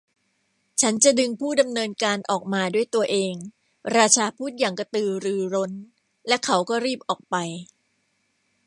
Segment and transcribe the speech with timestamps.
[0.81, 3.33] 'ฉันจะดึงผู้ดำเนินการออกมาด้วยตัวเอง'
[3.97, 5.71] ราชาพูดอย่างกระตือรือร้น
[6.27, 7.35] และเขาก็รีบออกไป